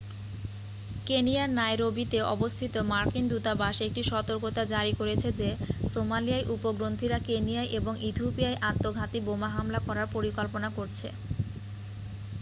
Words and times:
কেনিয়ার 1.07 1.49
নাইরোবিতে 1.51 2.19
অবস্থিত 2.33 2.73
মার্কিন 2.91 3.25
দূতাবাস 3.29 3.75
একটি 3.81 4.01
সতর্কতা 4.05 4.61
জারি 4.65 4.93
করেছে 4.99 5.27
যে 5.33 5.49
সোমালিয়ার 5.91 6.47
উগ্রপন্থীরা 6.53 7.17
কেনিয়া 7.27 7.63
এবং 7.77 7.93
ইথিওপিয়ায় 8.09 8.61
আত্মঘাতী 8.69 9.19
বোমা 9.21 9.49
হামলা 9.51 9.79
করার 9.87 10.07
পরিকল্পনা 10.15 10.69
করছে 10.77 11.07